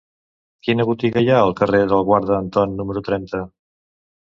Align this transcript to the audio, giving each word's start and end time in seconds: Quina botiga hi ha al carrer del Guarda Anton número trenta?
Quina 0.67 0.85
botiga 0.91 1.23
hi 1.25 1.29
ha 1.33 1.35
al 1.49 1.53
carrer 1.61 1.83
del 1.93 2.03
Guarda 2.09 2.39
Anton 2.41 2.75
número 2.83 3.07
trenta? 3.13 3.45